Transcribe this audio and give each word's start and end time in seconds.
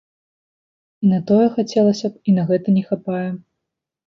І 1.05 1.11
на 1.11 1.19
тое 1.31 1.47
хацелася 1.57 2.07
б, 2.15 2.19
і 2.31 2.35
на 2.39 2.43
гэта 2.49 2.67
не 2.79 2.83
хапае. 2.89 3.23